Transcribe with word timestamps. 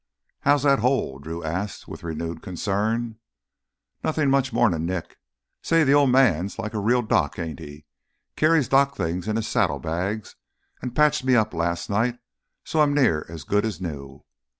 "How's 0.39 0.63
that 0.63 0.79
hole?" 0.79 1.19
Drew 1.19 1.43
asked 1.43 1.87
with 1.87 2.01
renewed 2.03 2.41
concern. 2.41 3.19
"Nothin' 4.03 4.31
much 4.31 4.51
more'n 4.51 4.73
a 4.73 4.79
nick. 4.79 5.19
Say, 5.61 5.85
th' 5.85 5.89
Old 5.93 6.09
Man's 6.09 6.57
like 6.57 6.73
a 6.73 6.79
real 6.79 7.03
doc, 7.03 7.37
ain't 7.37 7.59
he? 7.59 7.85
Carries 8.35 8.67
doc's 8.67 8.97
things 8.97 9.27
in 9.27 9.35
his 9.35 9.47
saddlebags 9.47 10.37
an' 10.81 10.89
patched 10.95 11.23
me 11.23 11.35
up 11.35 11.53
last 11.53 11.87
night 11.87 12.17
so 12.63 12.81
I'm 12.81 12.95
near 12.95 13.27
as 13.29 13.43
good 13.43 13.63
as 13.63 13.79
new. 13.79 14.23